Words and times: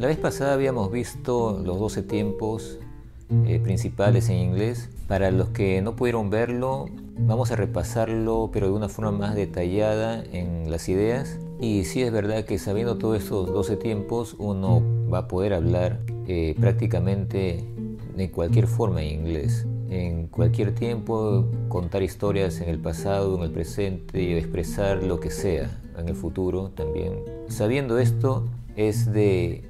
La 0.00 0.06
vez 0.06 0.16
pasada 0.16 0.54
habíamos 0.54 0.90
visto 0.90 1.60
los 1.64 1.78
12 1.78 2.02
tiempos 2.02 2.80
eh, 3.46 3.60
principales 3.60 4.28
en 4.30 4.38
inglés. 4.38 4.88
Para 5.06 5.30
los 5.30 5.50
que 5.50 5.80
no 5.80 5.94
pudieron 5.94 6.28
verlo, 6.28 6.86
vamos 7.18 7.52
a 7.52 7.56
repasarlo, 7.56 8.50
pero 8.52 8.66
de 8.66 8.72
una 8.72 8.88
forma 8.88 9.12
más 9.12 9.36
detallada 9.36 10.24
en 10.32 10.70
las 10.70 10.88
ideas. 10.88 11.38
Y 11.60 11.84
sí 11.84 12.02
es 12.02 12.10
verdad 12.10 12.44
que 12.44 12.58
sabiendo 12.58 12.98
todos 12.98 13.22
estos 13.22 13.46
12 13.52 13.76
tiempos, 13.76 14.34
uno 14.38 14.82
va 15.12 15.18
a 15.18 15.28
poder 15.28 15.54
hablar 15.54 16.00
eh, 16.26 16.56
prácticamente 16.58 17.64
de 18.16 18.30
cualquier 18.32 18.66
forma 18.66 19.02
en 19.02 19.20
inglés. 19.20 19.67
En 19.90 20.26
cualquier 20.26 20.74
tiempo, 20.74 21.46
contar 21.68 22.02
historias 22.02 22.60
en 22.60 22.68
el 22.68 22.78
pasado, 22.78 23.36
en 23.36 23.42
el 23.42 23.50
presente 23.50 24.22
y 24.22 24.34
expresar 24.34 25.02
lo 25.02 25.18
que 25.18 25.30
sea 25.30 25.80
en 25.96 26.08
el 26.08 26.14
futuro 26.14 26.70
también. 26.70 27.14
Sabiendo 27.48 27.98
esto, 27.98 28.44
es 28.76 29.10
de 29.12 29.64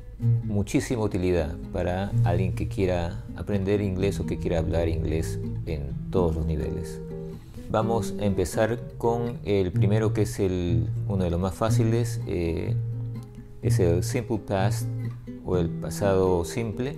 muchísima 0.44 1.02
utilidad 1.02 1.56
para 1.72 2.11
alguien 2.24 2.55
que 2.55 2.68
quiera 2.68 3.24
aprender 3.36 3.80
inglés 3.80 4.18
o 4.18 4.27
que 4.27 4.39
quiera 4.39 4.58
hablar 4.58 4.89
inglés 4.89 5.39
en 5.67 6.11
todos 6.11 6.34
los 6.34 6.46
niveles. 6.46 7.01
Vamos 7.70 8.14
a 8.18 8.24
empezar 8.24 8.80
con 8.96 9.39
el 9.45 9.73
primero 9.73 10.12
que 10.12 10.23
es 10.23 10.40
el, 10.40 10.89
uno 11.07 11.24
de 11.24 11.30
los 11.30 11.39
más 11.39 11.55
fáciles, 11.55 12.20
eh, 12.27 12.74
es 13.62 13.78
el 13.78 14.02
simple 14.02 14.39
past 14.39 14.89
o 15.45 15.58
el 15.58 15.68
pasado 15.68 16.45
simple. 16.45 16.96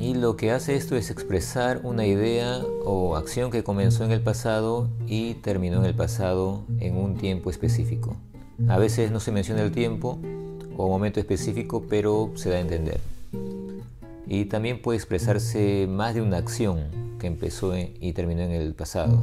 Y 0.00 0.14
lo 0.14 0.34
que 0.34 0.50
hace 0.50 0.76
esto 0.76 0.96
es 0.96 1.10
expresar 1.10 1.82
una 1.84 2.06
idea 2.06 2.64
o 2.86 3.16
acción 3.16 3.50
que 3.50 3.62
comenzó 3.62 4.02
en 4.02 4.12
el 4.12 4.22
pasado 4.22 4.88
y 5.06 5.34
terminó 5.34 5.80
en 5.80 5.84
el 5.84 5.94
pasado 5.94 6.64
en 6.78 6.96
un 6.96 7.16
tiempo 7.16 7.50
específico. 7.50 8.16
A 8.66 8.78
veces 8.78 9.10
no 9.10 9.20
se 9.20 9.30
menciona 9.30 9.60
el 9.60 9.72
tiempo, 9.72 10.18
o 10.78 10.88
momento 10.88 11.20
específico, 11.20 11.84
pero 11.86 12.30
se 12.34 12.48
da 12.48 12.56
a 12.56 12.60
entender. 12.60 12.98
Y 14.26 14.46
también 14.46 14.80
puede 14.80 14.96
expresarse 14.96 15.86
más 15.86 16.14
de 16.14 16.22
una 16.22 16.38
acción 16.38 16.84
que 17.18 17.26
empezó 17.26 17.76
y 17.76 18.12
terminó 18.14 18.40
en 18.40 18.52
el 18.52 18.72
pasado. 18.72 19.22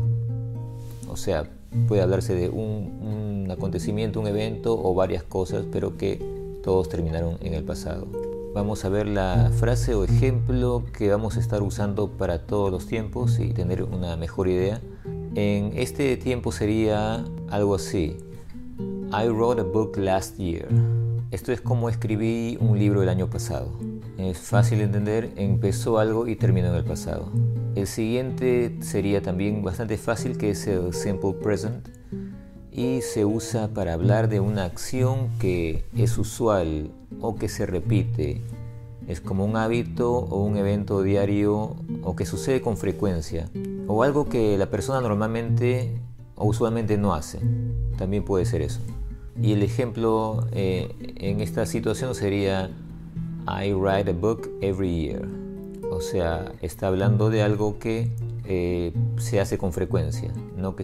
O 1.09 1.17
sea, 1.17 1.49
puede 1.87 2.03
hablarse 2.03 2.35
de 2.35 2.49
un, 2.49 3.47
acontecimiento, 3.49 4.19
un 4.19 4.27
evento 4.27 4.79
o 4.79 4.93
varias 4.93 5.23
cosas, 5.23 5.65
pero 5.71 5.97
que 5.97 6.21
todos 6.61 6.87
terminaron 6.87 7.37
en 7.41 7.55
el 7.55 7.63
pasado. 7.63 8.26
Vamos 8.57 8.85
a 8.85 8.89
ver 8.89 9.07
la 9.07 9.51
frase 9.55 9.93
o 9.93 10.03
ejemplo 10.03 10.83
que 10.91 11.11
vamos 11.11 11.37
a 11.37 11.39
estar 11.39 11.61
usando 11.61 12.17
para 12.17 12.47
todos 12.47 12.71
los 12.71 12.87
tiempos 12.87 13.37
y 13.37 13.53
tener 13.53 13.83
una 13.83 14.17
mejor 14.17 14.47
idea. 14.47 14.81
En 15.35 15.73
este 15.75 16.17
tiempo 16.17 16.51
sería 16.51 17.23
algo 17.51 17.75
así. 17.75 18.17
I 19.13 19.27
wrote 19.27 19.61
a 19.61 19.63
book 19.63 19.95
last 19.97 20.39
year. 20.39 20.67
Esto 21.29 21.51
es 21.51 21.61
como 21.61 21.87
escribí 21.87 22.57
un 22.59 22.79
libro 22.79 23.03
el 23.03 23.09
año 23.09 23.29
pasado. 23.29 23.77
Es 24.17 24.39
fácil 24.39 24.79
de 24.79 24.85
entender, 24.85 25.33
empezó 25.35 25.99
algo 25.99 26.27
y 26.27 26.35
terminó 26.35 26.69
en 26.69 26.77
el 26.77 26.83
pasado. 26.83 27.31
El 27.75 27.85
siguiente 27.85 28.75
sería 28.79 29.21
también 29.21 29.61
bastante 29.61 29.99
fácil, 29.99 30.35
que 30.35 30.49
es 30.49 30.65
el 30.65 30.95
simple 30.95 31.33
present, 31.33 31.89
y 32.71 33.01
se 33.01 33.23
usa 33.23 33.67
para 33.67 33.93
hablar 33.93 34.29
de 34.29 34.39
una 34.39 34.65
acción 34.65 35.29
que 35.37 35.85
es 35.95 36.17
usual 36.17 36.89
o 37.21 37.35
que 37.35 37.49
se 37.49 37.65
repite. 37.65 38.41
Es 39.07 39.21
como 39.21 39.45
un 39.45 39.55
hábito 39.55 40.11
o 40.11 40.43
un 40.43 40.57
evento 40.57 41.01
diario 41.01 41.75
o 42.03 42.15
que 42.15 42.25
sucede 42.25 42.61
con 42.61 42.77
frecuencia, 42.77 43.49
o 43.87 44.03
algo 44.03 44.27
que 44.27 44.57
la 44.57 44.69
persona 44.69 44.99
normalmente 45.01 46.01
o 46.35 46.45
usualmente 46.45 46.97
no 46.97 47.13
hace. 47.13 47.39
También 47.97 48.23
puede 48.23 48.45
ser 48.45 48.61
eso. 48.61 48.81
Y 49.41 49.53
el 49.53 49.63
ejemplo 49.63 50.47
eh, 50.51 50.93
en 51.15 51.41
esta 51.41 51.65
situación 51.65 52.15
sería 52.15 52.69
I 53.47 53.73
write 53.73 54.09
a 54.09 54.13
book 54.13 54.49
every 54.61 55.07
year. 55.07 55.27
O 55.89 56.01
sea, 56.01 56.51
está 56.61 56.87
hablando 56.87 57.29
de 57.29 57.43
algo 57.43 57.79
que 57.79 58.11
eh, 58.45 58.93
se 59.17 59.39
hace 59.39 59.57
con 59.57 59.71
frecuencia, 59.71 60.31
no 60.55 60.75
que 60.75 60.83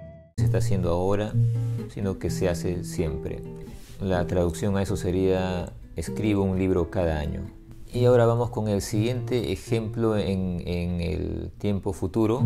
Está 0.51 0.57
haciendo 0.57 0.89
ahora, 0.89 1.31
sino 1.93 2.19
que 2.19 2.29
se 2.29 2.49
hace 2.49 2.83
siempre. 2.83 3.41
La 4.01 4.27
traducción 4.27 4.75
a 4.75 4.81
eso 4.81 4.97
sería 4.97 5.71
escribo 5.95 6.43
un 6.43 6.59
libro 6.59 6.91
cada 6.91 7.19
año. 7.19 7.39
Y 7.93 8.03
ahora 8.03 8.25
vamos 8.25 8.49
con 8.49 8.67
el 8.67 8.81
siguiente 8.81 9.53
ejemplo 9.53 10.17
en, 10.17 10.61
en, 10.67 10.99
el 10.99 11.51
tiempo 11.57 11.93
futuro, 11.93 12.43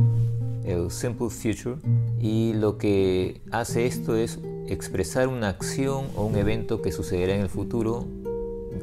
el 0.64 0.92
Simple 0.92 1.32
Future. 1.32 1.78
Y 2.22 2.54
lo 2.54 2.78
que 2.78 3.42
hace 3.50 3.88
esto 3.88 4.16
es 4.16 4.38
expresar 4.68 5.28
una 5.28 5.50
acción 5.50 6.06
o 6.16 6.28
un 6.28 6.36
evento 6.36 6.84
que 6.84 6.92
sucederá 6.92 7.34
en 7.34 7.42
el 7.42 7.50
futuro 7.50 8.06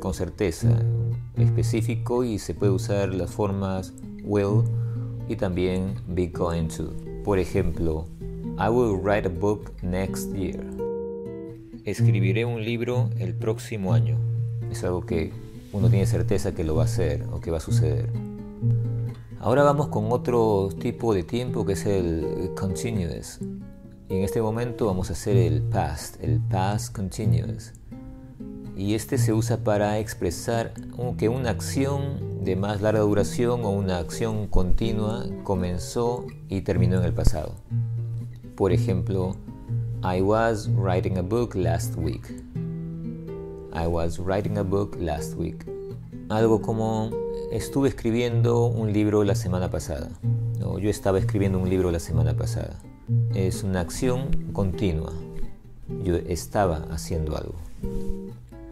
con 0.00 0.14
certeza, 0.14 0.82
específico 1.36 2.24
y 2.24 2.40
se 2.40 2.54
puede 2.54 2.72
usar 2.72 3.14
las 3.14 3.30
formas 3.30 3.92
will 4.24 4.64
y 5.28 5.36
también 5.36 5.94
be 6.08 6.26
going 6.26 6.66
to. 6.66 6.90
Por 7.22 7.38
ejemplo, 7.38 8.08
I 8.58 8.68
will 8.68 8.96
write 8.96 9.26
a 9.26 9.30
book 9.30 9.72
next 9.82 10.32
year. 10.34 10.64
Escribiré 11.84 12.44
un 12.44 12.64
libro 12.64 13.10
el 13.18 13.34
próximo 13.34 13.92
año. 13.92 14.18
Es 14.70 14.84
algo 14.84 15.04
que 15.04 15.32
uno 15.72 15.88
tiene 15.88 16.06
certeza 16.06 16.54
que 16.54 16.64
lo 16.64 16.76
va 16.76 16.82
a 16.82 16.84
hacer 16.86 17.24
o 17.32 17.40
que 17.40 17.50
va 17.50 17.56
a 17.56 17.60
suceder. 17.60 18.10
Ahora 19.40 19.64
vamos 19.64 19.88
con 19.88 20.12
otro 20.12 20.68
tipo 20.78 21.14
de 21.14 21.24
tiempo 21.24 21.66
que 21.66 21.72
es 21.72 21.86
el 21.86 22.52
continuous. 22.56 23.40
Y 24.08 24.16
en 24.16 24.22
este 24.22 24.40
momento 24.40 24.86
vamos 24.86 25.10
a 25.10 25.14
hacer 25.14 25.36
el 25.36 25.62
past, 25.62 26.22
el 26.22 26.38
past 26.40 26.94
continuous. 26.94 27.72
Y 28.76 28.94
este 28.94 29.18
se 29.18 29.32
usa 29.32 29.64
para 29.64 29.98
expresar 29.98 30.74
que 31.18 31.28
una 31.28 31.50
acción 31.50 32.44
de 32.44 32.56
más 32.56 32.80
larga 32.80 33.00
duración 33.00 33.64
o 33.64 33.70
una 33.70 33.98
acción 33.98 34.46
continua 34.46 35.24
comenzó 35.44 36.26
y 36.48 36.62
terminó 36.62 36.98
en 36.98 37.04
el 37.04 37.12
pasado. 37.12 37.54
Por 38.62 38.72
ejemplo, 38.72 39.34
I 40.04 40.22
was 40.22 40.68
writing 40.68 41.18
a 41.18 41.20
book 41.20 41.56
last 41.56 41.96
week. 41.96 42.24
I 43.72 43.88
was 43.88 44.20
writing 44.20 44.56
a 44.56 44.62
book 44.62 44.96
last 45.00 45.34
week. 45.34 45.66
Algo 46.28 46.62
como 46.62 47.10
estuve 47.50 47.88
escribiendo 47.88 48.66
un 48.66 48.92
libro 48.92 49.24
la 49.24 49.34
semana 49.34 49.68
pasada. 49.68 50.10
Yo 50.80 50.88
estaba 50.88 51.18
escribiendo 51.18 51.58
un 51.58 51.68
libro 51.68 51.90
la 51.90 51.98
semana 51.98 52.36
pasada. 52.36 52.78
Es 53.34 53.64
una 53.64 53.80
acción 53.80 54.28
continua. 54.52 55.12
Yo 56.04 56.14
estaba 56.14 56.86
haciendo 56.92 57.36
algo. 57.36 57.56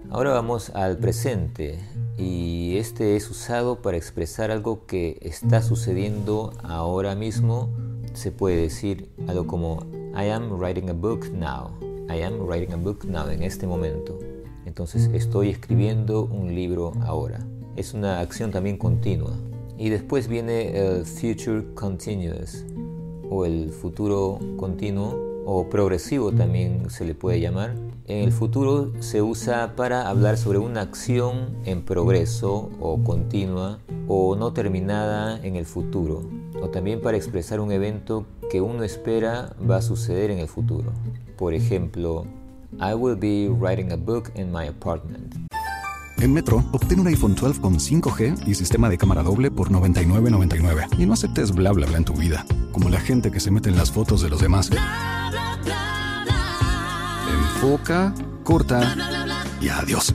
Ahora 0.08 0.30
vamos 0.30 0.70
al 0.70 0.98
presente 0.98 1.80
y 2.16 2.76
este 2.76 3.16
es 3.16 3.28
usado 3.28 3.82
para 3.82 3.96
expresar 3.96 4.52
algo 4.52 4.86
que 4.86 5.18
está 5.20 5.62
sucediendo 5.62 6.52
ahora 6.62 7.16
mismo. 7.16 7.70
Se 8.12 8.32
puede 8.32 8.56
decir 8.56 9.08
algo 9.28 9.46
como 9.46 9.86
I 10.14 10.28
am 10.30 10.58
writing 10.58 10.90
a 10.90 10.92
book 10.92 11.30
now. 11.32 11.70
I 12.10 12.22
am 12.22 12.40
writing 12.46 12.72
a 12.72 12.76
book 12.76 13.04
now 13.04 13.28
en 13.28 13.42
este 13.42 13.66
momento. 13.66 14.18
Entonces 14.66 15.08
estoy 15.14 15.50
escribiendo 15.50 16.24
un 16.24 16.54
libro 16.54 16.92
ahora. 17.02 17.46
Es 17.76 17.94
una 17.94 18.20
acción 18.20 18.50
también 18.50 18.76
continua. 18.76 19.32
Y 19.78 19.88
después 19.88 20.28
viene 20.28 20.76
el 20.76 21.06
future 21.06 21.64
continuous 21.74 22.64
o 23.30 23.46
el 23.46 23.70
futuro 23.70 24.38
continuo 24.56 25.30
o 25.46 25.68
progresivo 25.68 26.32
también 26.32 26.90
se 26.90 27.04
le 27.04 27.14
puede 27.14 27.40
llamar. 27.40 27.74
En 28.06 28.24
el 28.24 28.32
futuro 28.32 28.92
se 29.00 29.22
usa 29.22 29.74
para 29.76 30.08
hablar 30.08 30.36
sobre 30.36 30.58
una 30.58 30.82
acción 30.82 31.56
en 31.64 31.84
progreso 31.84 32.70
o 32.80 33.02
continua 33.02 33.78
o 34.08 34.36
no 34.36 34.52
terminada 34.52 35.40
en 35.44 35.56
el 35.56 35.64
futuro 35.64 36.22
o 36.60 36.68
también 36.68 37.00
para 37.00 37.16
expresar 37.16 37.60
un 37.60 37.72
evento 37.72 38.26
que 38.50 38.60
uno 38.60 38.82
espera 38.82 39.54
va 39.68 39.76
a 39.76 39.82
suceder 39.82 40.30
en 40.30 40.38
el 40.38 40.48
futuro. 40.48 40.92
Por 41.36 41.54
ejemplo, 41.54 42.26
I 42.80 42.94
will 42.94 43.16
be 43.16 43.48
writing 43.48 43.92
a 43.92 43.96
book 43.96 44.30
in 44.34 44.52
my 44.52 44.66
apartment. 44.66 45.34
En 46.18 46.34
Metro, 46.34 46.62
obtén 46.72 47.00
un 47.00 47.06
iPhone 47.06 47.34
12 47.34 47.60
con 47.60 47.78
5G 47.78 48.46
y 48.46 48.54
sistema 48.54 48.90
de 48.90 48.98
cámara 48.98 49.22
doble 49.22 49.50
por 49.50 49.70
$99.99. 49.70 50.98
Y 50.98 51.06
no 51.06 51.14
aceptes 51.14 51.52
bla 51.52 51.72
bla 51.72 51.86
bla 51.86 51.96
en 51.96 52.04
tu 52.04 52.12
vida, 52.12 52.44
como 52.72 52.90
la 52.90 53.00
gente 53.00 53.30
que 53.30 53.40
se 53.40 53.50
mete 53.50 53.70
en 53.70 53.76
las 53.76 53.90
fotos 53.90 54.20
de 54.20 54.28
los 54.28 54.40
demás. 54.40 54.70
Enfoca, 57.32 58.14
corta 58.44 58.94
y 59.62 59.68
adiós. 59.68 60.14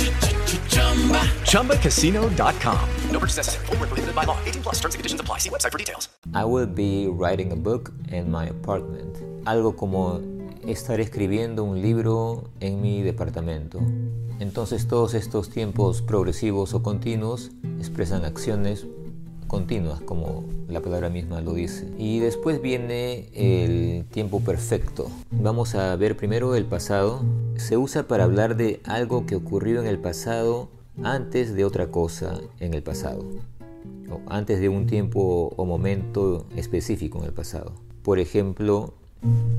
ChumbaCasino.com. 1.45 2.89
No 3.11 3.19
purchase 3.19 3.37
necessary. 3.37 3.65
Full 3.67 3.77
prohibited 3.77 4.15
by 4.15 4.25
law. 4.25 4.37
18 4.45 4.63
plus 4.63 4.79
terms 4.79 4.95
and 4.95 4.99
conditions 4.99 5.21
apply. 5.21 5.39
See 5.39 5.49
website 5.49 5.71
for 5.71 5.77
details. 5.77 6.09
I 6.33 6.43
will 6.45 6.67
be 6.67 7.07
writing 7.07 7.51
a 7.51 7.55
book 7.55 7.91
in 8.11 8.31
my 8.31 8.49
apartment. 8.49 9.17
Algo 9.45 9.75
como 9.75 10.21
estaré 10.65 11.03
escribiendo 11.03 11.63
un 11.63 11.81
libro 11.81 12.49
en 12.59 12.81
mi 12.81 13.01
departamento. 13.01 13.79
Entonces 14.39 14.87
todos 14.87 15.13
estos 15.13 15.49
tiempos 15.49 16.01
progresivos 16.01 16.73
o 16.73 16.81
continuos 16.81 17.51
expresan 17.79 18.25
acciones 18.25 18.85
continuas, 19.51 19.99
como 19.99 20.45
la 20.69 20.79
palabra 20.79 21.09
misma 21.09 21.41
lo 21.41 21.53
dice. 21.53 21.85
Y 21.97 22.19
después 22.19 22.61
viene 22.61 23.27
el 23.33 24.05
tiempo 24.05 24.39
perfecto. 24.39 25.11
Vamos 25.29 25.75
a 25.75 25.93
ver 25.97 26.15
primero 26.15 26.55
el 26.55 26.63
pasado. 26.63 27.21
Se 27.57 27.75
usa 27.75 28.07
para 28.07 28.23
hablar 28.23 28.55
de 28.55 28.79
algo 28.85 29.25
que 29.25 29.35
ocurrió 29.35 29.81
en 29.81 29.87
el 29.87 29.99
pasado 29.99 30.69
antes 31.03 31.53
de 31.53 31.65
otra 31.65 31.87
cosa 31.87 32.39
en 32.61 32.73
el 32.73 32.81
pasado. 32.81 33.25
O 34.09 34.21
antes 34.27 34.61
de 34.61 34.69
un 34.69 34.87
tiempo 34.87 35.53
o 35.57 35.65
momento 35.65 36.45
específico 36.55 37.19
en 37.19 37.25
el 37.25 37.33
pasado. 37.33 37.73
Por 38.03 38.19
ejemplo, 38.19 38.93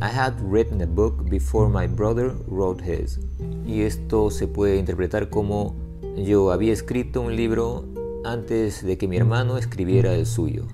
I 0.00 0.08
had 0.10 0.32
written 0.40 0.80
a 0.80 0.86
book 0.86 1.28
before 1.28 1.68
my 1.68 1.86
brother 1.86 2.32
wrote 2.48 2.82
his. 2.82 3.20
Y 3.66 3.82
esto 3.82 4.30
se 4.30 4.46
puede 4.46 4.78
interpretar 4.78 5.28
como 5.28 5.74
yo 6.16 6.50
había 6.50 6.72
escrito 6.72 7.20
un 7.20 7.36
libro 7.36 7.84
antes 8.24 8.84
de 8.84 8.98
que 8.98 9.08
mi 9.08 9.16
hermano 9.16 9.58
escribiera 9.58 10.14
el 10.14 10.26
suyo. 10.26 10.64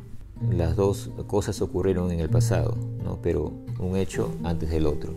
Las 0.51 0.77
dos 0.77 1.11
cosas 1.27 1.61
ocurrieron 1.61 2.11
en 2.13 2.21
el 2.21 2.29
pasado, 2.29 2.77
¿no? 3.03 3.19
pero 3.23 3.53
un 3.79 3.97
hecho 3.97 4.31
antes 4.45 4.71
del 4.71 4.87
otro. 4.87 5.15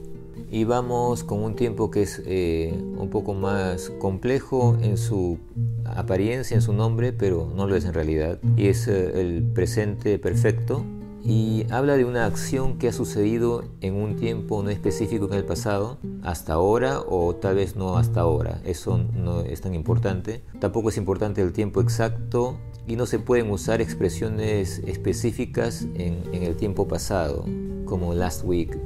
Y 0.49 0.65
vamos 0.65 1.23
con 1.23 1.43
un 1.43 1.55
tiempo 1.55 1.91
que 1.91 2.01
es 2.01 2.21
eh, 2.25 2.73
un 2.97 3.09
poco 3.09 3.33
más 3.33 3.89
complejo 3.99 4.77
en 4.81 4.97
su 4.97 5.37
apariencia, 5.85 6.55
en 6.55 6.61
su 6.61 6.73
nombre, 6.73 7.13
pero 7.13 7.51
no 7.55 7.67
lo 7.67 7.75
es 7.75 7.85
en 7.85 7.93
realidad. 7.93 8.39
Y 8.57 8.67
es 8.67 8.87
eh, 8.87 9.21
el 9.21 9.43
presente 9.43 10.19
perfecto, 10.19 10.83
y 11.23 11.65
habla 11.69 11.97
de 11.97 12.05
una 12.05 12.25
acción 12.25 12.77
que 12.77 12.87
ha 12.87 12.93
sucedido 12.93 13.63
en 13.81 13.95
un 13.95 14.15
tiempo 14.15 14.63
no 14.63 14.69
específico 14.69 15.27
en 15.27 15.33
el 15.33 15.45
pasado, 15.45 15.99
hasta 16.23 16.53
ahora 16.53 16.99
o 16.99 17.35
tal 17.35 17.55
vez 17.55 17.75
no 17.75 17.97
hasta 17.97 18.21
ahora. 18.21 18.59
Eso 18.65 18.97
no 18.97 19.41
es 19.41 19.61
tan 19.61 19.75
importante. 19.75 20.41
Tampoco 20.59 20.89
es 20.89 20.97
importante 20.97 21.41
el 21.41 21.53
tiempo 21.53 21.81
exacto 21.81 22.57
y 22.87 22.95
no 22.95 23.05
se 23.05 23.19
pueden 23.19 23.51
usar 23.51 23.81
expresiones 23.81 24.81
específicas 24.85 25.85
en, 25.95 26.23
el 26.33 26.55
tiempo 26.55 26.87
pasado, 26.87 27.45
como 27.85 28.13
last 28.13 28.43
week, 28.43 28.77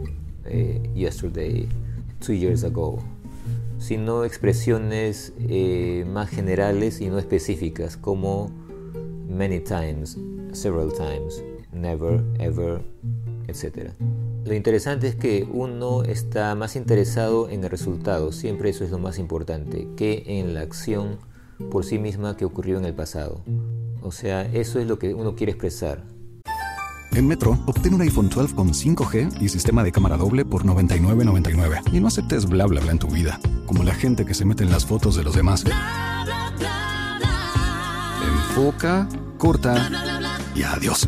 eh, 0.46 0.90
yesterday, 0.94 1.70
two 2.20 2.34
years 2.34 2.66
ago, 2.66 3.00
sino 3.78 4.26
expresiones 4.26 5.32
eh, 5.40 6.06
más 6.12 6.30
generales 6.30 7.00
y 7.00 7.08
no 7.08 7.18
específicas, 7.18 7.96
como 7.96 8.52
many 9.30 9.62
times, 9.62 10.18
several 10.52 10.92
times 10.92 11.42
never, 11.76 12.24
ever, 12.40 12.82
etc. 13.48 13.92
Lo 14.46 14.54
interesante 14.54 15.08
es 15.08 15.16
que 15.16 15.48
uno 15.52 16.04
está 16.04 16.56
más 16.56 16.76
interesado 16.76 17.50
en 17.50 17.64
el 17.64 17.70
resultado, 17.70 18.32
siempre 18.32 18.70
eso 18.70 18.84
es 18.84 18.92
lo 18.92 19.00
más 19.00 19.20
importante, 19.20 19.88
que 19.96 20.24
en 20.26 20.54
la 20.54 20.62
acción 20.62 21.18
por 21.72 21.86
sí 21.86 22.00
misma 22.00 22.38
que 22.38 22.46
ocurrió 22.46 22.78
en 22.78 22.86
el 22.86 22.94
pasado. 22.94 23.42
O 24.02 24.12
sea, 24.12 24.44
eso 24.44 24.80
es 24.80 24.88
lo 24.88 25.00
que 25.00 25.14
uno 25.14 25.36
quiere 25.36 25.52
expresar. 25.52 26.04
En 27.12 27.28
Metro, 27.28 27.58
obtén 27.66 27.94
un 27.94 28.02
iPhone 28.02 28.30
12 28.30 28.54
con 28.56 28.74
5G 28.74 29.42
y 29.42 29.48
sistema 29.48 29.84
de 29.84 29.92
cámara 29.92 30.18
doble 30.18 30.44
por 30.44 30.66
$99.99. 30.66 31.94
Y 31.94 32.02
no 32.02 32.08
aceptes 32.08 32.46
bla 32.46 32.66
bla 32.66 32.82
bla 32.82 32.92
en 32.92 33.00
tu 33.00 33.08
vida, 33.08 33.40
como 33.66 33.84
la 33.84 33.96
gente 33.96 34.26
que 34.26 34.34
se 34.34 34.44
mete 34.44 34.64
en 34.64 34.70
las 34.70 34.86
fotos 34.86 35.16
de 35.16 35.24
los 35.24 35.34
demás. 35.34 35.64
Enfoca, 38.50 39.08
corta 39.38 39.90
y 40.54 40.64
adiós. 40.64 41.08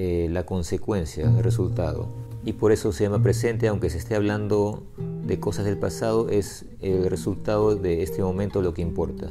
Eh, 0.00 0.28
la 0.30 0.46
consecuencia, 0.46 1.24
el 1.24 1.42
resultado. 1.42 2.06
Y 2.44 2.52
por 2.52 2.70
eso 2.70 2.92
se 2.92 3.02
llama 3.02 3.20
presente, 3.20 3.66
aunque 3.66 3.90
se 3.90 3.98
esté 3.98 4.14
hablando 4.14 4.84
de 5.26 5.40
cosas 5.40 5.64
del 5.64 5.76
pasado, 5.76 6.28
es 6.28 6.66
el 6.80 7.10
resultado 7.10 7.74
de 7.74 8.04
este 8.04 8.22
momento 8.22 8.62
lo 8.62 8.74
que 8.74 8.80
importa. 8.80 9.28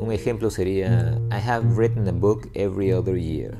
Un 0.00 0.10
ejemplo 0.10 0.50
sería, 0.50 1.20
I 1.30 1.48
have 1.48 1.76
written 1.76 2.08
a 2.08 2.10
book 2.10 2.50
every 2.54 2.92
other 2.92 3.16
year. 3.16 3.56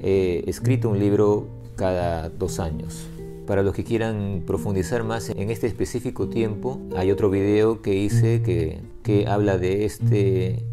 He 0.00 0.44
escrito 0.46 0.88
un 0.88 1.00
libro 1.00 1.48
cada 1.74 2.28
dos 2.28 2.60
años. 2.60 3.08
Para 3.44 3.64
los 3.64 3.74
que 3.74 3.82
quieran 3.82 4.44
profundizar 4.46 5.02
más 5.02 5.30
en 5.30 5.50
este 5.50 5.66
específico 5.66 6.28
tiempo, 6.28 6.80
hay 6.94 7.10
otro 7.10 7.28
video 7.28 7.82
que 7.82 7.96
hice 7.96 8.42
que, 8.42 8.82
que 9.02 9.26
habla 9.26 9.58
de 9.58 9.84
este 9.84 10.64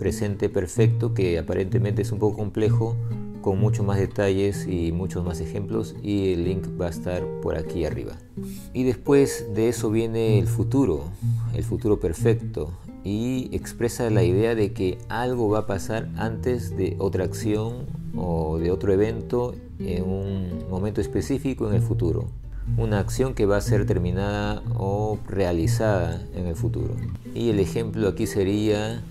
presente 0.00 0.48
perfecto 0.48 1.14
que 1.14 1.38
aparentemente 1.38 2.02
es 2.02 2.10
un 2.10 2.18
poco 2.18 2.38
complejo, 2.38 2.96
con 3.42 3.58
muchos 3.58 3.84
más 3.84 3.98
detalles 3.98 4.66
y 4.66 4.92
muchos 4.92 5.24
más 5.24 5.40
ejemplos 5.40 5.94
y 6.02 6.32
el 6.32 6.44
link 6.44 6.66
va 6.80 6.86
a 6.86 6.90
estar 6.90 7.22
por 7.42 7.56
aquí 7.56 7.84
arriba. 7.84 8.16
Y 8.72 8.84
después 8.84 9.48
de 9.54 9.68
eso 9.68 9.90
viene 9.90 10.38
el 10.38 10.46
futuro, 10.46 11.04
el 11.52 11.64
futuro 11.64 12.00
perfecto 12.00 12.72
y 13.04 13.50
expresa 13.52 14.08
la 14.10 14.22
idea 14.22 14.54
de 14.54 14.72
que 14.72 14.98
algo 15.08 15.50
va 15.50 15.60
a 15.60 15.66
pasar 15.66 16.08
antes 16.16 16.76
de 16.76 16.96
otra 16.98 17.24
acción 17.24 17.86
o 18.16 18.58
de 18.58 18.70
otro 18.70 18.92
evento 18.92 19.54
en 19.78 20.04
un 20.04 20.68
momento 20.70 21.00
específico 21.00 21.68
en 21.68 21.74
el 21.74 21.82
futuro. 21.82 22.28
Una 22.76 23.00
acción 23.00 23.34
que 23.34 23.44
va 23.44 23.56
a 23.56 23.60
ser 23.60 23.86
terminada 23.86 24.62
o 24.76 25.18
realizada 25.26 26.24
en 26.34 26.46
el 26.46 26.54
futuro. 26.54 26.94
Y 27.34 27.50
el 27.50 27.58
ejemplo 27.58 28.06
aquí 28.06 28.28
sería 28.28 29.02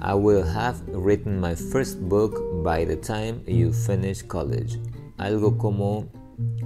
I 0.00 0.14
will 0.14 0.44
have 0.44 0.76
written 0.92 1.40
my 1.40 1.54
first 1.54 2.00
book 2.00 2.62
by 2.62 2.84
the 2.84 2.96
time 2.96 3.42
you 3.46 3.72
finish 3.72 4.22
college. 4.22 4.78
Algo 5.16 5.56
como 5.56 6.06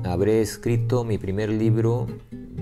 habré 0.04 0.40
escrito 0.40 1.04
mi 1.04 1.18
primer 1.18 1.50
libro 1.50 2.06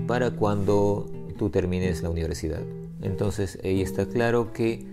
para 0.07 0.31
cuando 0.31 1.05
tú 1.37 1.49
termines 1.49 2.03
la 2.03 2.09
universidad. 2.09 2.61
Entonces 3.01 3.59
ahí 3.63 3.81
está 3.81 4.05
claro 4.05 4.53
que 4.53 4.85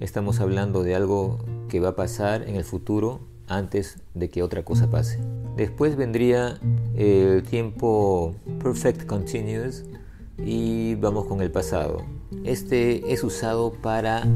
estamos 0.00 0.40
hablando 0.40 0.82
de 0.82 0.94
algo 0.94 1.38
que 1.68 1.80
va 1.80 1.90
a 1.90 1.96
pasar 1.96 2.48
en 2.48 2.56
el 2.56 2.64
futuro 2.64 3.20
antes 3.48 3.98
de 4.14 4.30
que 4.30 4.42
otra 4.42 4.64
cosa 4.64 4.90
pase. 4.90 5.18
Después 5.56 5.96
vendría 5.96 6.58
el 6.94 7.42
tiempo 7.42 8.34
perfect 8.62 9.06
continuous 9.06 9.84
Y 10.38 10.96
vamos 10.96 11.26
con 11.26 11.40
el 11.40 11.50
pasado. 11.50 12.04
Este 12.44 13.12
es 13.12 13.22
usado 13.22 13.72
para 13.72 14.26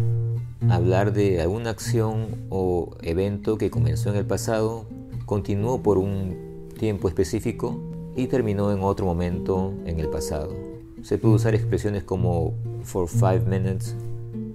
hablar 0.68 1.12
de 1.12 1.40
alguna 1.40 1.70
acción 1.70 2.46
o 2.50 2.96
evento 3.02 3.58
que 3.58 3.70
comenzó 3.70 4.10
en 4.10 4.16
el 4.16 4.26
pasado, 4.26 4.86
continuó 5.24 5.82
por 5.82 5.98
un 5.98 6.68
tiempo 6.78 7.08
específico 7.08 7.80
y 8.16 8.26
terminó 8.26 8.72
en 8.72 8.82
otro 8.82 9.06
momento 9.06 9.74
en 9.84 10.00
el 10.00 10.08
pasado. 10.08 10.54
Se 11.02 11.18
puede 11.18 11.34
usar 11.34 11.54
expresiones 11.54 12.02
como 12.02 12.54
for 12.82 13.08
five 13.08 13.40
minutes, 13.46 13.94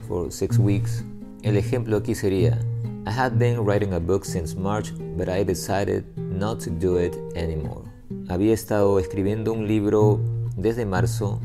for 0.08 0.32
six 0.32 0.58
weeks. 0.58 1.04
El 1.44 1.58
ejemplo 1.58 1.98
aquí 1.98 2.16
sería 2.16 2.60
I 3.06 3.10
had 3.10 3.34
been 3.34 3.60
writing 3.66 3.94
a 3.94 4.00
book 4.00 4.26
since 4.26 4.56
March, 4.56 4.94
but 5.18 5.28
I 5.28 5.44
decided 5.44 6.04
not 6.18 6.60
to 6.66 6.70
do 6.70 7.00
it 7.00 7.16
anymore. 7.36 7.84
Había 8.28 8.54
estado 8.54 9.00
escribiendo 9.00 9.54
un 9.54 9.68
libro 9.68 10.20
desde 10.56 10.86
marzo, 10.86 11.40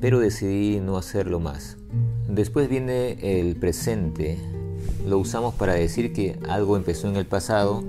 pero 0.00 0.18
decidí 0.18 0.80
no 0.80 0.96
hacerlo 0.96 1.38
más. 1.40 1.76
Después 2.28 2.68
viene 2.68 3.18
el 3.40 3.56
presente. 3.56 4.38
Lo 5.06 5.18
usamos 5.18 5.54
para 5.54 5.74
decir 5.74 6.12
que 6.12 6.38
algo 6.48 6.76
empezó 6.76 7.08
en 7.08 7.16
el 7.16 7.26
pasado 7.26 7.84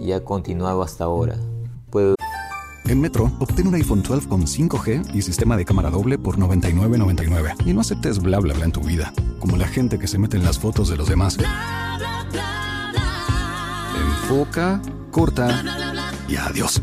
y 0.00 0.12
ha 0.12 0.24
continuado 0.24 0.82
hasta 0.82 1.04
ahora. 1.04 1.36
En 2.86 3.00
Metro, 3.00 3.30
obtén 3.38 3.68
un 3.68 3.74
iPhone 3.74 4.02
12 4.02 4.28
con 4.28 4.42
5G 4.42 5.14
y 5.14 5.22
sistema 5.22 5.56
de 5.56 5.64
cámara 5.64 5.88
doble 5.88 6.18
por 6.18 6.36
$99.99. 6.36 7.66
Y 7.66 7.72
no 7.72 7.80
aceptes 7.80 8.18
bla 8.18 8.40
bla 8.40 8.54
bla 8.54 8.64
en 8.64 8.72
tu 8.72 8.80
vida, 8.80 9.12
como 9.38 9.56
la 9.56 9.68
gente 9.68 9.98
que 9.98 10.08
se 10.08 10.18
mete 10.18 10.36
en 10.36 10.44
las 10.44 10.58
fotos 10.58 10.88
de 10.88 10.96
los 10.96 11.08
demás. 11.08 11.38
Enfoca, 13.94 14.82
corta 15.10 15.62
y 16.28 16.36
adiós. 16.36 16.82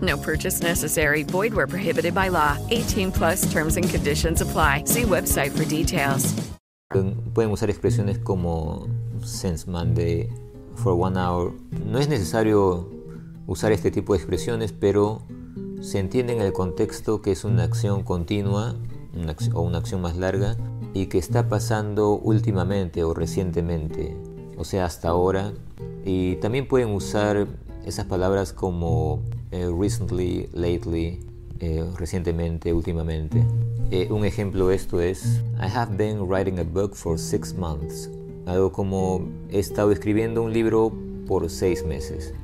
No 0.00 0.16
purchase 0.16 0.62
necessary. 0.62 1.22
Void 1.22 1.54
where 1.54 1.66
prohibited 1.66 2.14
by 2.14 2.28
law. 2.28 2.58
18 2.70 3.12
plus 3.12 3.50
terms 3.52 3.76
and 3.76 3.88
conditions 3.88 4.40
apply. 4.40 4.84
See 4.86 5.02
website 5.02 5.52
for 5.52 5.64
details. 5.64 6.34
Usar 7.34 7.70
expresiones 7.70 8.18
como 8.18 8.88
since 9.24 9.66
Monday, 9.66 10.28
for 10.76 10.94
one 10.94 11.16
hour. 11.16 11.52
No 11.84 11.98
es 11.98 12.08
necesario 12.08 12.88
usar 13.46 13.72
este 13.72 13.90
tipo 13.90 14.12
de 14.12 14.18
expresiones, 14.18 14.72
pero 14.72 15.22
se 15.80 15.98
entiende 15.98 16.32
en 16.32 16.40
el 16.40 16.52
contexto 16.52 17.20
que 17.20 17.32
es 17.32 17.44
una 17.44 17.64
acción 17.64 18.02
continua 18.02 18.74
o 19.52 19.60
una 19.60 19.78
acción 19.78 20.00
más 20.00 20.16
larga 20.16 20.56
y 20.92 21.06
que 21.06 21.18
está 21.18 21.48
pasando 21.48 22.12
últimamente 22.12 23.04
o 23.04 23.14
recientemente, 23.14 24.16
o 24.56 24.64
sea, 24.64 24.84
hasta 24.84 25.08
ahora. 25.08 25.52
Y 26.04 26.36
también 26.36 26.68
pueden 26.68 26.90
usar 26.90 27.46
esas 27.84 28.06
palabras 28.06 28.52
como 28.52 29.22
eh, 29.50 29.68
recently, 29.78 30.48
lately, 30.52 31.20
eh, 31.60 31.84
recientemente, 31.96 32.72
últimamente. 32.72 33.44
Eh, 33.90 34.08
un 34.10 34.24
ejemplo 34.24 34.68
de 34.68 34.76
esto 34.76 35.00
es 35.00 35.40
I 35.56 35.68
have 35.72 35.96
been 35.96 36.20
writing 36.28 36.58
a 36.58 36.64
book 36.64 36.94
for 36.94 37.18
six 37.18 37.54
months. 37.54 38.10
Algo 38.46 38.72
como 38.72 39.28
he 39.50 39.58
estado 39.58 39.92
escribiendo 39.92 40.42
un 40.42 40.52
libro 40.52 40.92
por 41.26 41.48
seis 41.48 41.84
meses. 41.84 42.34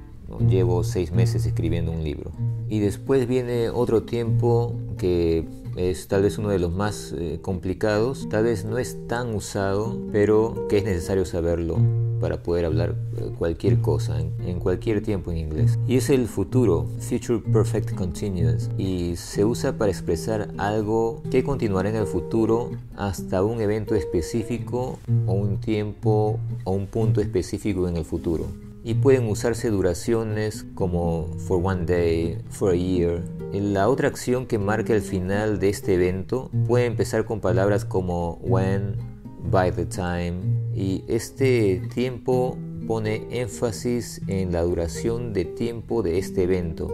Llevo 0.49 0.85
seis 0.85 1.11
meses 1.13 1.45
escribiendo 1.45 1.91
un 1.91 2.05
libro. 2.05 2.31
Y 2.69 2.79
después 2.79 3.27
viene 3.27 3.69
otro 3.69 4.05
tiempo 4.05 4.75
que 4.97 5.45
es 5.77 6.07
tal 6.07 6.23
vez 6.23 6.39
uno 6.39 6.51
de 6.51 6.61
los 6.61 6.73
más 6.73 7.13
eh, 7.19 7.41
complicados, 7.43 8.29
tal 8.29 8.45
vez 8.45 8.65
no 8.65 8.79
es 8.79 8.97
tan 9.09 9.35
usado, 9.35 9.99
pero 10.13 10.67
que 10.69 10.79
es 10.79 10.85
necesario 10.85 11.25
saberlo 11.25 11.79
para 12.21 12.43
poder 12.43 12.67
hablar 12.67 12.95
eh, 13.17 13.31
cualquier 13.39 13.81
cosa 13.81 14.21
en, 14.21 14.61
cualquier 14.61 15.03
tiempo 15.03 15.31
en 15.31 15.39
inglés. 15.39 15.79
Y 15.87 15.97
es 15.97 16.11
el 16.11 16.27
futuro, 16.27 16.87
Future 16.99 17.41
Perfect 17.41 17.95
Continuous, 17.95 18.71
y 18.79 19.17
se 19.17 19.45
usa 19.45 19.77
para 19.77 19.91
expresar 19.91 20.53
algo 20.59 21.23
que 21.31 21.43
continuará 21.43 21.89
en 21.89 21.97
el 21.97 22.07
futuro 22.07 22.71
hasta 22.97 23.43
un 23.43 23.61
evento 23.61 23.95
específico 23.95 24.99
o 25.27 25.33
un 25.33 25.59
tiempo 25.61 26.39
o 26.65 26.73
un 26.73 26.87
punto 26.87 27.21
específico 27.21 27.89
en 27.89 27.97
el 27.97 28.05
futuro 28.05 28.47
y 28.83 28.95
pueden 28.95 29.29
usarse 29.29 29.71
duraciones 29.71 30.65
como 30.75 31.29
for 31.39 31.61
one 31.63 31.85
day, 31.85 32.39
for 32.49 32.73
a 32.73 32.77
year. 32.77 33.23
La 33.53 33.89
otra 33.89 34.09
acción 34.09 34.47
que 34.47 34.59
marca 34.59 34.95
el 34.95 35.03
final 35.03 35.59
de 35.59 35.69
este 35.69 35.95
evento 35.95 36.51
puede 36.67 36.87
empezar 36.87 37.25
con 37.25 37.41
palabras 37.41 37.85
como 37.85 38.39
when, 38.43 38.97
by 39.45 39.73
the 39.73 39.87
time 39.87 40.41
y 40.75 41.05
este 41.09 41.83
tiempo 41.95 42.59
pone 42.87 43.27
énfasis 43.31 44.21
en 44.27 44.53
la 44.53 44.63
duración 44.63 45.33
de 45.33 45.45
tiempo 45.45 46.03
de 46.03 46.19
este 46.19 46.43
evento 46.43 46.89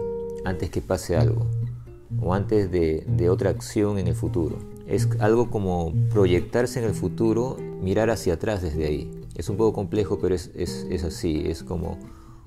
antes 0.45 0.69
que 0.69 0.81
pase 0.81 1.17
algo 1.17 1.47
o 2.21 2.33
antes 2.33 2.71
de, 2.71 3.03
de 3.07 3.29
otra 3.29 3.49
acción 3.49 3.97
en 3.97 4.07
el 4.07 4.15
futuro. 4.15 4.57
Es 4.87 5.09
algo 5.19 5.49
como 5.49 5.93
proyectarse 6.13 6.79
en 6.79 6.85
el 6.85 6.93
futuro, 6.93 7.57
mirar 7.81 8.09
hacia 8.09 8.35
atrás 8.35 8.61
desde 8.61 8.85
ahí. 8.85 9.11
Es 9.35 9.49
un 9.49 9.57
poco 9.57 9.73
complejo, 9.73 10.17
pero 10.19 10.33
es, 10.33 10.51
es, 10.55 10.87
es, 10.89 11.03
así. 11.03 11.43
Es 11.45 11.63
como 11.63 11.97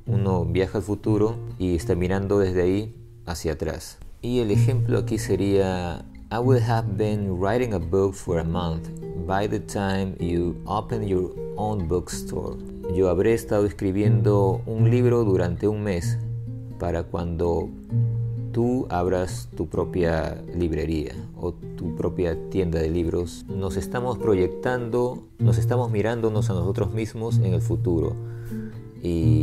uno 0.06 0.44
viaja 0.46 0.78
al 0.78 0.84
futuro 0.84 1.36
y 1.58 1.76
está 1.76 1.94
mirando 1.94 2.38
desde 2.38 2.62
ahí 2.62 2.94
hacia 3.26 3.52
atrás. 3.52 3.98
Y 4.22 4.40
el 4.40 4.50
ejemplo 4.50 4.98
aquí 4.98 5.18
sería, 5.18 6.06
I 6.32 6.38
would 6.38 6.62
have 6.62 6.96
been 6.96 7.40
writing 7.40 7.74
a 7.74 7.80
book 7.80 8.14
for 8.14 8.38
a 8.38 8.44
month 8.44 8.88
by 9.26 9.48
the 9.48 9.58
time 9.58 10.14
you 10.20 10.62
open 10.64 11.02
your 11.02 11.32
own 11.56 11.88
bookstore. 11.88 12.56
Yo 12.94 13.10
habré 13.10 13.34
estado 13.34 13.66
escribiendo 13.66 14.62
un 14.64 14.88
libro 14.88 15.24
durante 15.24 15.66
un 15.66 15.82
mes 15.82 16.18
para 16.78 17.02
cuando 17.02 17.68
tú 18.52 18.86
abras 18.90 19.48
tu 19.56 19.68
propia 19.68 20.40
librería 20.54 21.16
o 21.36 21.52
tu 21.52 21.96
propia 21.96 22.36
tienda 22.48 22.78
de 22.78 22.90
libros. 22.90 23.44
Nos 23.48 23.76
estamos 23.76 24.16
proyectando, 24.16 25.24
nos 25.40 25.58
estamos 25.58 25.90
mirándonos 25.90 26.48
a 26.48 26.52
nosotros 26.52 26.92
mismos 26.92 27.38
en 27.38 27.54
el 27.54 27.60
futuro. 27.60 28.14
Y 29.02 29.42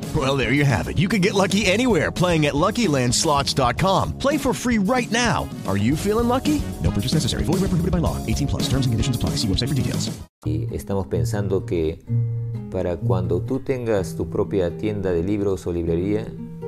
Well, 0.13 0.35
there 0.35 0.51
you 0.51 0.65
have 0.65 0.89
it. 0.89 0.97
You 0.97 1.07
can 1.07 1.21
get 1.21 1.33
lucky 1.33 1.65
anywhere 1.65 2.11
playing 2.11 2.45
at 2.45 2.53
LuckyLandSlots.com. 2.53 4.17
Play 4.17 4.37
for 4.37 4.53
free 4.53 4.77
right 4.77 5.09
now. 5.09 5.47
Are 5.65 5.77
you 5.77 5.95
feeling 5.95 6.27
lucky? 6.27 6.61
No 6.83 6.91
purchase 6.91 7.13
necessary. 7.13 7.43
Void 7.43 7.61
where 7.61 7.71
prohibited 7.71 7.91
by 7.91 7.99
law. 7.99 8.17
18 8.25 8.47
plus. 8.47 8.63
Terms 8.63 8.87
and. 8.87 8.91
Y 10.45 10.67
estamos 10.75 11.07
pensando 11.07 11.65
que 11.65 11.99
para 12.71 12.97
cuando 12.97 13.41
tú 13.41 13.59
tengas 13.59 14.15
tu 14.15 14.29
propia 14.29 14.77
tienda 14.77 15.11
de 15.11 15.23
libros 15.23 15.65
o 15.65 15.71
librería, 15.71 16.27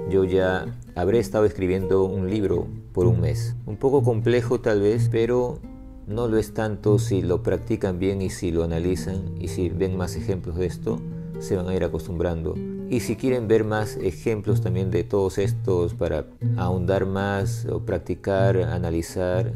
yo 0.09 0.23
ya 0.23 0.65
habré 0.95 1.19
estado 1.19 1.45
escribiendo 1.45 2.05
un 2.05 2.29
libro 2.29 2.67
por 2.93 3.07
un 3.07 3.19
mes. 3.19 3.55
Un 3.65 3.75
poco 3.77 4.03
complejo 4.03 4.61
tal 4.61 4.81
vez, 4.81 5.09
pero 5.11 5.59
no 6.07 6.27
lo 6.27 6.37
es 6.37 6.53
tanto 6.53 6.97
si 6.97 7.21
lo 7.21 7.43
practican 7.43 7.99
bien 7.99 8.21
y 8.21 8.29
si 8.29 8.51
lo 8.51 8.63
analizan 8.63 9.35
y 9.39 9.49
si 9.49 9.69
ven 9.69 9.97
más 9.97 10.15
ejemplos 10.15 10.55
de 10.55 10.65
esto, 10.65 11.01
se 11.39 11.55
van 11.55 11.67
a 11.67 11.75
ir 11.75 11.83
acostumbrando. 11.83 12.55
Y 12.93 12.99
si 12.99 13.15
quieren 13.15 13.47
ver 13.47 13.63
más 13.63 13.95
ejemplos 13.95 14.61
también 14.61 14.91
de 14.91 15.03
todos 15.03 15.39
estos 15.39 15.95
para 15.95 16.27
ahondar 16.57 17.07
más 17.07 17.65
o 17.65 17.79
practicar, 17.79 18.55
analizar 18.57 19.51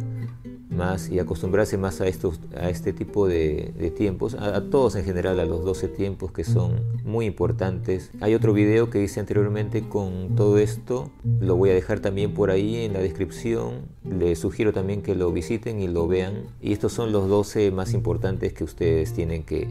más 0.72 1.10
y 1.10 1.20
acostumbrarse 1.20 1.78
más 1.78 2.02
a, 2.02 2.08
estos, 2.08 2.40
a 2.60 2.72
este 2.72 2.94
tipo 2.94 3.28
de, 3.28 3.76
de 3.78 3.92
tiempos, 3.92 4.34
a, 4.34 4.56
a, 4.56 4.70
todos 4.72 4.96
en 4.96 5.06
general, 5.06 5.40
a 5.40 5.46
los 5.46 5.64
12 5.64 5.88
tiempos 5.90 6.32
que 6.32 6.44
son 6.44 6.82
muy 7.04 7.28
importantes. 7.28 8.10
Hay 8.22 8.34
otro 8.34 8.54
video 8.54 8.90
que 8.90 9.04
hice 9.04 9.20
anteriormente 9.20 9.88
con 9.88 10.36
todo 10.36 10.58
esto, 10.58 11.12
lo 11.40 11.56
voy 11.58 11.70
a 11.70 11.76
dejar 11.76 12.00
también 12.00 12.34
por 12.34 12.50
ahí 12.50 12.86
en 12.86 12.94
la 12.94 13.02
descripción. 13.02 13.82
Les 14.04 14.40
sugiero 14.40 14.74
también 14.74 15.04
que 15.04 15.14
lo 15.14 15.32
visiten 15.32 15.80
y 15.80 15.88
lo 15.88 16.08
vean. 16.08 16.46
Y 16.60 16.74
estos 16.74 16.92
son 16.92 17.12
los 17.12 17.30
12 17.30 17.70
más 17.70 17.94
importantes 17.94 18.52
que 18.54 18.64
ustedes 18.64 19.14
tienen 19.14 19.44
que 19.44 19.68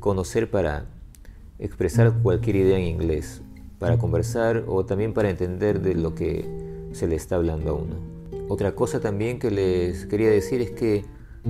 conocer 0.00 0.50
para 0.50 0.99
expresar 1.60 2.12
cualquier 2.22 2.56
idea 2.56 2.78
en 2.78 2.84
inglés, 2.84 3.42
para 3.78 3.98
conversar 3.98 4.64
o 4.66 4.84
también 4.84 5.12
para 5.12 5.30
entender 5.30 5.80
de 5.80 5.94
lo 5.94 6.14
que 6.14 6.48
se 6.92 7.06
le 7.06 7.16
está 7.16 7.36
hablando 7.36 7.70
a 7.70 7.74
uno. 7.74 7.96
Otra 8.48 8.74
cosa 8.74 9.00
también 9.00 9.38
que 9.38 9.50
les 9.50 10.06
quería 10.06 10.30
decir 10.30 10.60
es 10.60 10.70
que 10.72 11.04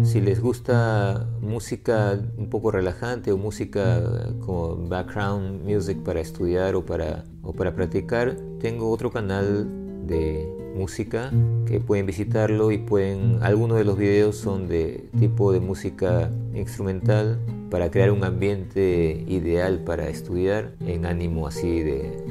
si 0.04 0.20
les 0.20 0.40
gusta 0.40 1.26
música 1.40 2.20
un 2.36 2.48
poco 2.48 2.70
relajante 2.70 3.32
o 3.32 3.36
música 3.36 4.00
como 4.40 4.76
background 4.88 5.64
music 5.64 5.98
para 6.04 6.20
estudiar 6.20 6.76
o 6.76 6.84
para, 6.84 7.24
o 7.42 7.52
para 7.52 7.74
practicar, 7.74 8.36
tengo 8.60 8.90
otro 8.90 9.10
canal 9.10 9.66
de 10.10 10.46
música 10.76 11.32
que 11.66 11.80
pueden 11.80 12.04
visitarlo 12.04 12.70
y 12.70 12.78
pueden 12.78 13.38
algunos 13.42 13.78
de 13.78 13.84
los 13.84 13.96
videos 13.96 14.36
son 14.36 14.68
de 14.68 15.08
tipo 15.18 15.52
de 15.52 15.60
música 15.60 16.30
instrumental 16.54 17.38
para 17.70 17.90
crear 17.90 18.10
un 18.10 18.24
ambiente 18.24 19.24
ideal 19.26 19.78
para 19.84 20.08
estudiar 20.08 20.74
en 20.80 21.06
ánimo 21.06 21.46
así 21.46 21.82
de 21.82 22.24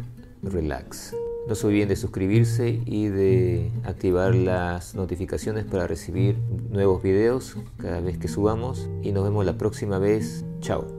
relax. 0.44 1.16
No 1.48 1.56
se 1.56 1.66
olviden 1.66 1.90
de 1.90 1.96
suscribirse 1.96 2.80
y 2.86 3.08
de 3.08 3.72
activar 3.84 4.36
las 4.36 4.94
notificaciones 4.94 5.66
para 5.66 5.88
recibir 5.88 6.38
nuevos 6.70 7.02
videos 7.02 7.58
cada 7.78 8.02
vez 8.02 8.20
que 8.20 8.28
subamos. 8.28 8.88
Y 9.02 9.12
nos 9.14 9.24
vemos 9.24 9.46
la 9.46 9.58
próxima 9.58 9.98
vez. 9.98 10.46
Chao. 10.60 10.99